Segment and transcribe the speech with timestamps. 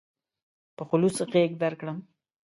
[0.77, 1.97] په خلوص غېږ درکړم.